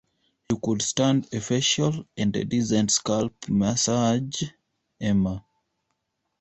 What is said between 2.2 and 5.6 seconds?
a decent scalp massage, Emma.